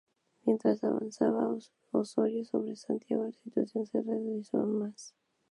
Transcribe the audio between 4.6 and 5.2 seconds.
más.